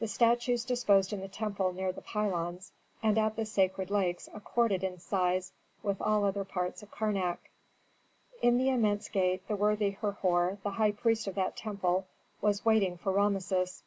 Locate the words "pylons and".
2.02-3.16